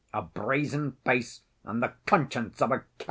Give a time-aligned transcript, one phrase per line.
[0.15, 2.99] "A brazen face, and the conscience of a Karamazov!"